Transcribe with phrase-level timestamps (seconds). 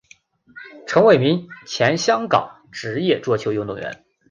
[0.87, 4.03] 陈伟明前香港职业桌球运动员。